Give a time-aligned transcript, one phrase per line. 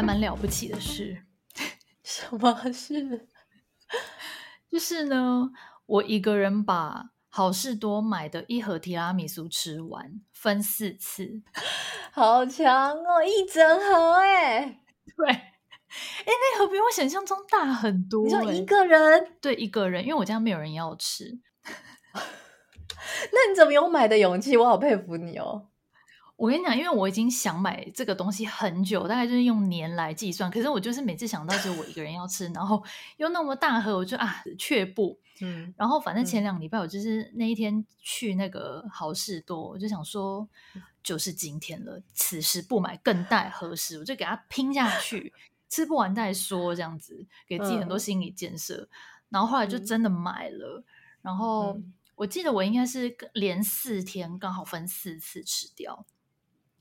[0.00, 1.24] 还蛮了不起的事。
[2.02, 3.28] 什么事？
[4.72, 5.50] 就是呢，
[5.84, 11.42] 我一个人把好事多买的一盒提拉米苏吃完，分四次，
[12.12, 13.22] 好强哦！
[13.22, 14.80] 一整盒哎，
[15.14, 15.44] 对，哎，
[16.24, 18.24] 那盒比我想象中大很多。
[18.24, 19.36] 你说一个人？
[19.42, 21.38] 对，一个人，因为我家没有人要吃。
[22.14, 24.56] 那你怎么有买的勇气？
[24.56, 25.66] 我好佩服你哦！
[26.40, 30.50] 我跟你讲，因为我已经想买这个东西很久，大概就是用年来计算。
[30.50, 32.82] 可是我就是每次想到只有我一个人要吃，然后
[33.18, 35.20] 又那么大盒，我就啊却步。
[35.42, 40.48] 嗯，然后反正前两个礼拜我就是那一天去那个好事多，我就想说
[41.02, 43.98] 就是今天了，此时不买更待何时？
[43.98, 45.34] 我就给他拼下去，
[45.68, 48.76] 吃不完再说，这样子给自己很多心理建设。
[48.76, 48.88] 嗯、
[49.28, 50.82] 然后后来就真的买了，
[51.20, 51.74] 然后。
[51.74, 56.04] 嗯我记得我应该是连四天刚好分四次吃掉，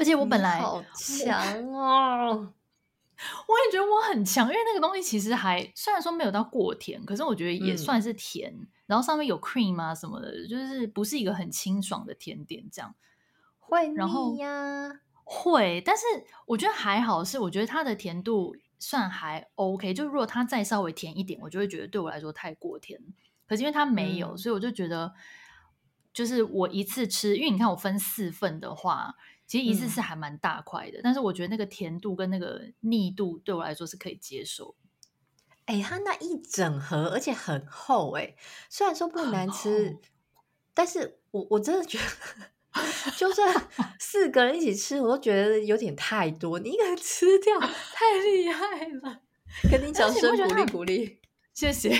[0.00, 2.52] 而且我本来好强哦！
[3.46, 8.50] 我也觉得我很强，因为那个东西其实还虽然说没有到过甜，可是我觉得也算是甜。
[8.50, 12.94] 嗯、然后上面有 cream 啊什么的，就是不是一个很清爽的甜点，这样
[13.58, 15.00] 会腻呀？
[15.22, 16.02] 会，但是
[16.46, 19.92] 我觉得还好，是我觉得它的甜度算还 OK。
[19.92, 22.98] 就如果它再稍微甜一点，我就会觉得对我来说太过甜。
[23.46, 25.12] 可是因为它没有，嗯、所以我就觉得，
[26.14, 29.14] 就是我一次吃，因为你看我分四份的话，
[29.50, 30.98] 其实一次是还蛮大块的。
[30.98, 34.76] 嗯、但是我觉得那个甜度跟那个腻度对我来说是可以接受。
[35.64, 38.36] 哎、欸，它那一整盒，而且很厚哎、欸，
[38.68, 39.98] 虽然说不难吃，
[40.72, 42.80] 但是我我真的觉得，
[43.18, 46.60] 就算 四个人一起吃，我都觉得有点太多。
[46.60, 49.20] 你一个人吃掉，太厉害了！
[49.68, 51.18] 跟你掌声鼓励鼓励，
[51.54, 51.90] 谢谢。
[51.90, 51.96] 而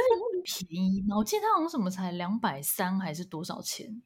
[0.00, 4.00] 且很便宜嘛，我记得它好像什么才两百三还是多少钱？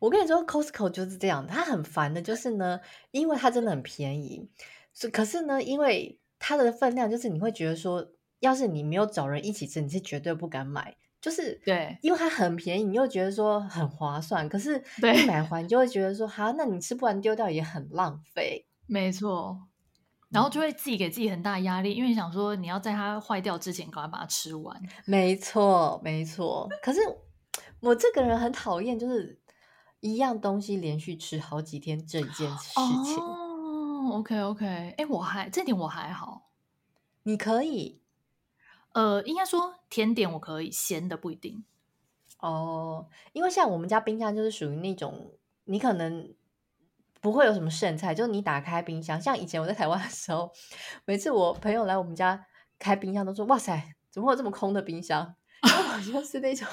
[0.00, 2.80] 我跟你说，Costco 就是这样，它很烦的，就是呢，
[3.12, 4.50] 因为它真的很便宜，
[4.92, 8.04] 是可是呢，因为它的分量，就是你会觉得说，
[8.40, 19.68] 要是你没有找人一起吃，你是绝对不敢买，就是对，因为它很便宜，你又觉得说很划算，可是你买完你就会觉得说，哈，那你吃不完丢掉也很浪费，没错。
[20.30, 24.80] 然后就会自己给自己很大压力，因为想说你要在它坏掉之前赶快把它吃完。
[25.04, 26.68] 没错，没错。
[26.80, 27.00] 可是
[27.80, 29.36] 我这个人很讨厌，就是
[30.00, 33.18] 一样东西连续吃好几天这一件事情。
[33.22, 34.94] 哦，OK，OK。
[34.96, 36.50] 哎，我还这点我还好。
[37.22, 38.00] 你可以？
[38.92, 41.64] 呃，应该说甜点我可以，咸的不一定。
[42.38, 45.32] 哦，因为像我们家冰箱就是属于那种，
[45.64, 46.34] 你可能。
[47.22, 50.50] 不会有什么剩菜，就是你打开冰箱，像以前我在台湾的时候，
[51.04, 52.46] 每次我朋友来我们家
[52.78, 56.66] 开冰箱，都说：“哇塞，怎么会有这么空的冰箱？” 然后我就是那种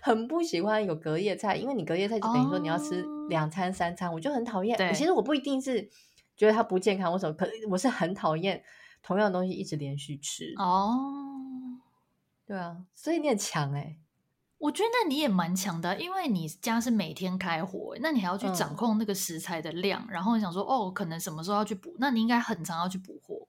[0.00, 4.76] 很不喜欢有隔夜菜，因为你隔夜菜就等于说你要吃两餐三餐，我就很讨厌。
[4.76, 5.88] 对其实我不一定是
[6.36, 7.32] 觉得它不健康，为什么？
[7.34, 8.62] 可我是很讨厌
[9.02, 10.54] 同样的东西一直连续吃。
[10.56, 10.94] 哦，
[12.46, 13.96] 对啊，所以你很强哎、欸。
[14.58, 23.43] 我觉得那你也蛮强的，因为你家是每天开火，那你还要去掌控那个食材的量，嗯、然后你想说哦，可能什么时候要去补，那你应该很常要去补货。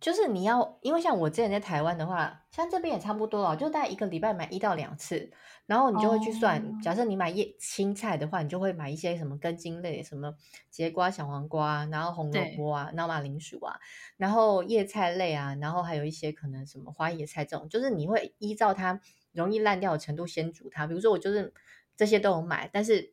[0.00, 5.30] 就是你要，因为像我之前在台湾的话，像这边也差不多了，就大概一个礼拜买一到两次，
[5.66, 10.34] 然后你就会去算，哦、假设你买叶青菜的话，你就会买一些什么根茎类，什么
[10.70, 13.78] 节瓜、小黄瓜，然后红萝卜啊，然后马铃薯啊，
[14.16, 19.00] 然后叶菜类啊，然后还有一些可能什么花椰菜这种，就是你会依照它。
[19.32, 20.86] 容易烂掉的程度，先煮它。
[20.86, 21.52] 比如说，我就是
[21.94, 23.12] 这些都有买，但是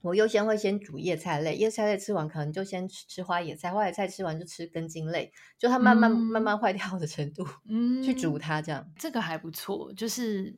[0.00, 8.88] 我优先会先煮叶菜类，叶菜类吃完可能就先吃吃花野菜，花野菜吃完就吃根茎类，就它慢慢、嗯、慢慢坏掉的程度， 嗯，去煮它这样。
[8.96, 10.56] 这个还不错，就是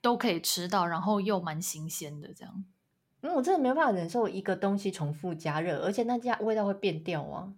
[0.00, 2.64] 都可以吃到，然后又蛮新鲜的这样。
[3.22, 7.52] 因为、嗯、我真的没办法忍受一个东西重复加热，而且那家味道会变掉啊。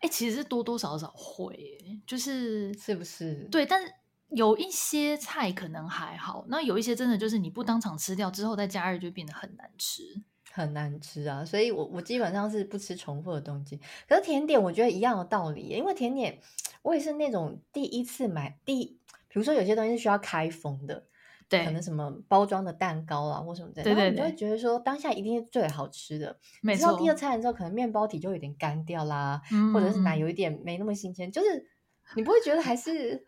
[0.00, 3.48] 哎、欸，其实多多少少会，就是是不是？
[3.50, 3.92] 对，但是。
[4.34, 10.22] 有一些菜可能还好，那有一些真的就是你不当场吃掉之后再加热就变得很难吃，
[10.52, 11.44] 很难吃啊！
[11.44, 13.80] 所以我我基本上是不吃重复的东西。
[14.06, 16.38] 可是甜点我觉得一样的道理，因为甜点
[16.82, 21.06] 我也是那种第一次买第，比如说有些东西是需要开封的，
[21.48, 26.38] 对，可能什么包装的蛋糕啊或什么的，对对对，然后你就会觉得说当下一定是最好吃的。
[26.60, 26.80] 没错。
[26.80, 31.68] 吃到第二餐的时候，可能面包体就有点干掉啦，嗯、或者是奶油一点没那么新鲜，就是
[32.14, 33.24] 你不会觉得还是。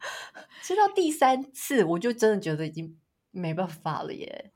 [0.62, 2.96] 吃到第三次，我就真的觉得已经
[3.32, 4.52] 没办法了耶。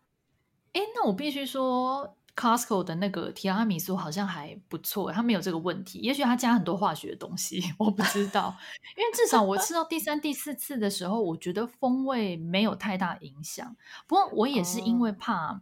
[0.73, 5.99] 哎，那我必须说，Costco 的那个提拉米苏好像还不错，它没有这个问题。
[5.99, 8.57] 也许它加很多化学的东西，我不知道。
[8.97, 13.77] 因为至少我吃到第三、第四次的时候，我觉得风味没有太大影响。
[14.07, 15.61] 不过我也是因为怕，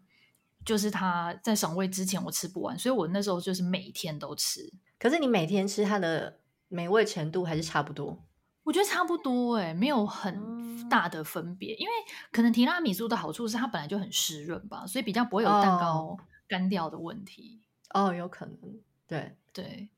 [0.64, 4.72] 就是它在赏味之前我吃不完，所以我那时候就是每天都吃。
[4.98, 8.22] 可是你每天吃它的美味程度还是差不多？
[8.62, 11.92] 我觉得差不多哎、欸，没有很大的分别，嗯、因为
[12.32, 16.16] 可能提拉米苏的好处是它本来就很湿润吧，所以比较不会有蛋糕
[16.48, 17.60] 干掉的问题。
[17.90, 19.90] 哦，哦，有可能，对对。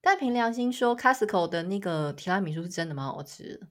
[0.00, 3.66] 但凭良心说，Costco 的那个提拉米苏是真的蛮好吃的。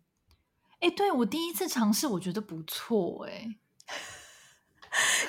[0.80, 3.58] 哎、欸，对，我第一次尝试，我觉得不错哎、欸，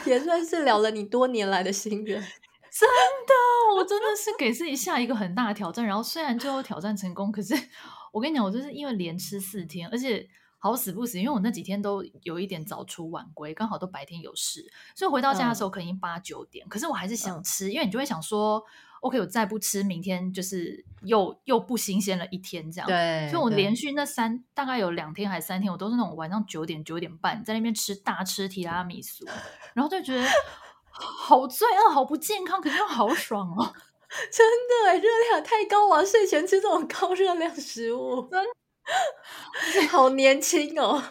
[0.10, 2.20] 也算是了了你多年来的心愿。
[2.70, 2.88] 真
[3.26, 7.54] 的，我真的是给自己下一个很大的挑战，然后虽然最后挑战成功，可是。
[8.12, 10.28] 我跟你讲，我就是因为连吃四天，而且
[10.62, 16.66] 好死不死，因为我那几天都有一点早出晚归，刚好都白天有事，所以回到家的时候可能已经八九点。
[16.66, 18.62] 嗯、可是我还是想吃，嗯、因为你就会想说
[19.00, 22.86] ，OK，我再不吃，明天就是又又不新鲜了一天这样。
[22.86, 29.24] 对，所以我连续那三大概有两天还是三天，我都是那种晚上九点九点半在那边吃大吃提拉米苏，
[29.72, 30.28] 然后就觉得
[30.92, 33.72] 好罪恶，好不健康，可是又好爽哦。
[34.30, 34.44] 真
[34.84, 36.04] 的，热量太高啊！
[36.04, 38.28] 睡前吃这种高热量食物，
[39.90, 41.02] 好年轻哦！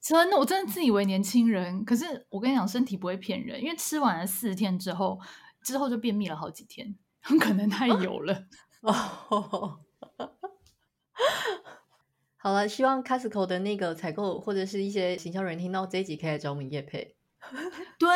[0.00, 1.84] 真的，我真的自以为年轻人。
[1.84, 5.18] 可是我跟你讲，身体不会骗人，因为吃完了四天之后，
[5.62, 8.44] 之后就便秘了好几天，很可能太油了。
[8.82, 9.80] 哦，
[12.36, 17.16] 好了，希望 Costco 的那个采购或者是一些行销人听到这一集，可以来找我们叶配。
[17.98, 18.08] 对，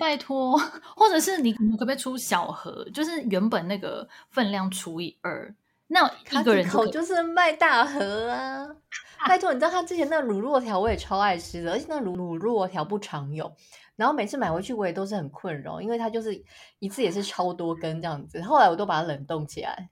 [0.00, 0.58] 拜托，
[0.96, 5.54] 或者是你可不可以出小盒，就是原本那个分量除以二，
[5.88, 8.66] 那一个人口就是卖大盒啊！
[9.26, 13.50] 拜托，你知道他之前那个乳酪条我也超爱吃的，而且那卤卤肉条不常有，
[13.96, 16.44] 然后每次买回去我也都是很困扰，因为它就是
[16.78, 19.90] 一次也是超多根这样子，后来我都把它冷冻起来。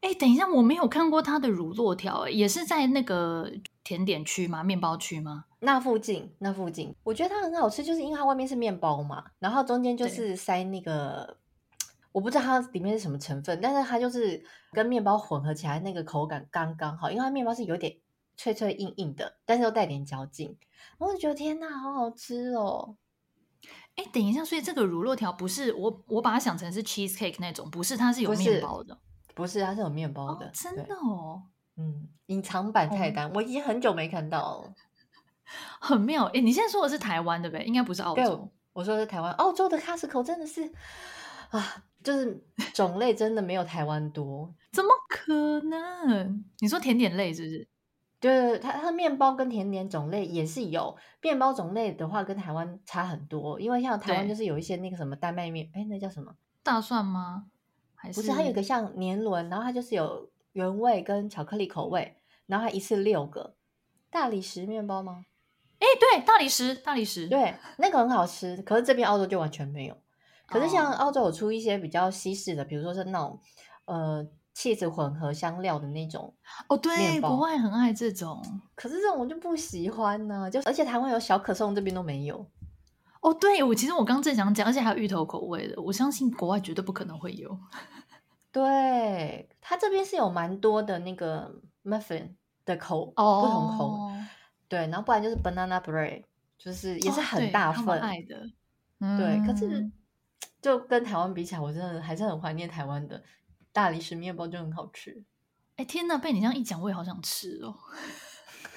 [0.00, 3.50] 哎，等一下，我没有看过它的乳酪条，也是在那个
[3.84, 4.62] 甜点区吗？
[4.64, 5.44] 面包区吗？
[5.58, 11.36] 那附近，那附近，我觉得它很好吃，就是因为它外面是面包嘛，然后中间就是塞那个，对
[12.12, 14.42] 我不知道它里面是什么成分，但是它就是
[14.72, 17.96] 跟面包混合起来，那个口感刚刚好，因为它面包是有点
[18.36, 20.56] 脆脆硬硬的，但是又带点嚼劲，
[20.98, 22.96] 我就觉得天哪，好好吃哦！
[23.96, 28.98] 哎，等一下，所以这个乳酪条不是我，我把它想成是 cheesecake 那种，不是，它是有面包的。
[29.34, 31.42] 不是，它是有面包的，哦、真的哦。
[31.76, 34.74] 嗯，隐藏版菜单，哦、我已经很久没看到了，
[35.80, 36.24] 很妙。
[36.26, 37.64] 哎，你现在说的是台湾对不对？
[37.64, 38.50] 应该不是澳洲。
[38.72, 40.70] 我说的是台湾，澳洲的 Costco 真的是
[41.50, 42.42] 啊，就是
[42.74, 46.44] 种类真的没有台湾多，怎么可能？
[46.60, 47.68] 你说甜点类是不是？
[48.20, 50.94] 就是它，它面包跟甜点种类也是有。
[51.22, 56.34] 面包种类的话，跟台湾差很多，因为像台湾就是有一些那个什么丹麦面，哎，那叫什么？
[56.62, 57.46] 大蒜吗？
[58.12, 62.16] 是不是，它有个像年轮，然后它就是有原味跟巧克力口味，
[62.46, 63.54] 然后它一次六个
[64.10, 65.24] 大理石面包吗？
[65.78, 68.56] 哎，对，大理石，大理石，对，那个很好吃。
[68.62, 69.96] 可是这边澳洲就完全没有。
[70.50, 73.40] 可是像澳洲有出一些比较西式的，比如说是那种
[73.84, 76.34] 呃，cheese 混合香料的那种
[76.68, 78.42] 哦，对，国外很爱这种。
[78.74, 82.44] 可是这种我就不喜欢呢、啊，就而且台湾有小可颂，这边都没有。
[83.20, 87.56] 哦，对，我其实我刚正想讲，而且还有芋头口味的，我相信国外绝对不可能会有。
[88.50, 94.10] 对，它这边是有蛮多的那个 muffin 的口、哦、不同口，
[94.68, 96.24] 对，然后不然就是 banana bread，
[96.58, 98.44] 就是也是很大份、哦、爱的，
[98.98, 99.46] 嗯、对。
[99.46, 99.88] 可是
[100.60, 103.22] 就跟台湾比起来，我真的还是很怀念台湾的
[103.72, 105.24] 大理石面包，就很好吃。
[105.76, 107.74] 哎，天呐，被你这样一讲，我也好想吃哦。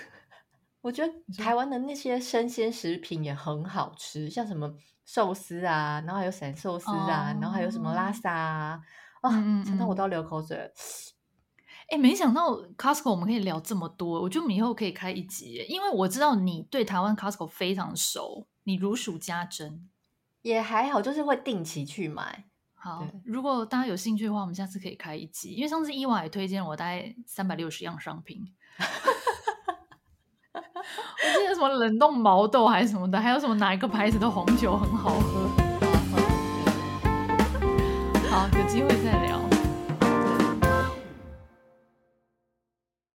[0.81, 4.73] 我觉得台湾的那些生鲜食品也很好吃，像什么
[5.05, 8.81] 寿司啊，然后还有散寿司啊，哦、然后还有什么拉萨啊，
[9.21, 9.31] 啊，
[9.65, 10.71] 想到我都要流口水了。
[11.89, 19.89] 哎，没想到 Costco 我们可以聊这么多，我觉得我们以后可以开一集，因为我知道你对台湾 Costco 非常熟，你如数家珍。
[20.43, 22.45] 也还好，就是会定期去买。
[22.75, 28.43] 好，对如果大家有兴趣的话，我们下次可以开一集，因为上次伊娃也推荐我大概三百六十样商品。
[30.55, 35.49] 我记得什么冷冻毛豆还是什么的，还有什么哪一个牌子的红酒很好喝。
[38.29, 39.42] 好，有机会再聊。